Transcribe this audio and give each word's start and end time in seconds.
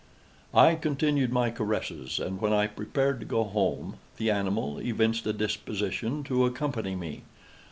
I 0.55 0.73
continued 0.73 1.31
my 1.31 1.51
caresses, 1.51 2.17
and, 2.19 2.41
when 2.41 2.53
I 2.53 2.65
prepared 2.65 3.19
to 3.19 3.25
go 3.27 3.43
home, 3.43 3.97
the 4.17 4.31
animal 4.31 4.79
evinced 4.79 5.27
a 5.27 5.31
disposition 5.33 6.23
to 6.23 6.45
accompany 6.47 6.95
me. 6.95 7.21